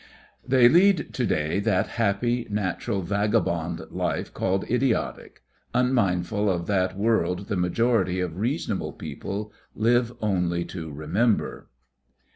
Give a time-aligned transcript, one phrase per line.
[0.43, 5.43] They lead to day that happy, natural, vagabond life called idiotic,
[5.75, 11.69] unmindful of that world the majority of reasonable people live only to remember.